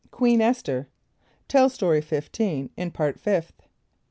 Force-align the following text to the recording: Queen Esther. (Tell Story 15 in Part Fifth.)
Queen 0.09 0.41
Esther. 0.41 0.87
(Tell 1.47 1.69
Story 1.69 2.01
15 2.01 2.71
in 2.75 2.89
Part 2.89 3.19
Fifth.) 3.19 3.61